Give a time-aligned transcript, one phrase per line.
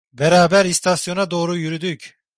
[0.13, 2.21] Beraber istasyona doğru yürüdük.